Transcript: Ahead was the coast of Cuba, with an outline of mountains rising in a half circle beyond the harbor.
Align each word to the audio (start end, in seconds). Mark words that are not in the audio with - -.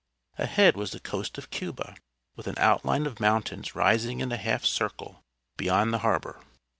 Ahead 0.39 0.75
was 0.75 0.89
the 0.93 0.99
coast 0.99 1.37
of 1.37 1.51
Cuba, 1.51 1.95
with 2.35 2.47
an 2.47 2.57
outline 2.57 3.05
of 3.05 3.19
mountains 3.19 3.75
rising 3.75 4.19
in 4.19 4.31
a 4.31 4.35
half 4.37 4.65
circle 4.65 5.21
beyond 5.57 5.93
the 5.93 5.99
harbor. 5.99 6.41